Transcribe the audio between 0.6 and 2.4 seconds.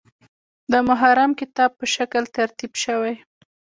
د محرم کتاب په شکل